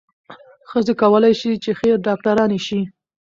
[0.69, 2.79] ښځې کولای شي چې ښې ډاکټرانې شي.